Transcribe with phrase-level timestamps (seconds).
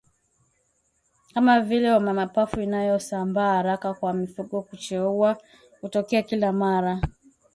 [1.33, 5.37] kama vile Homa ya Mapafu inayosambaa haraka kwa mifugo kucheua
[5.81, 7.01] hutokea kila mara